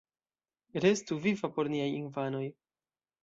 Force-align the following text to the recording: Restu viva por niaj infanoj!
Restu 0.85 1.17
viva 1.27 1.51
por 1.59 1.71
niaj 1.75 1.91
infanoj! 1.99 2.45